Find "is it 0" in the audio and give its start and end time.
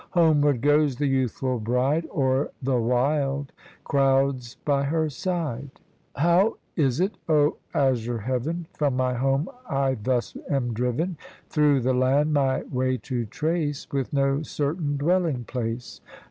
6.83-7.57